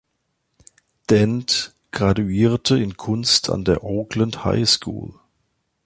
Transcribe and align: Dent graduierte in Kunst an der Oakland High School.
Dent 1.11 1.75
graduierte 1.91 2.75
in 2.75 2.97
Kunst 2.97 3.51
an 3.51 3.63
der 3.65 3.83
Oakland 3.83 4.43
High 4.43 4.67
School. 4.67 5.13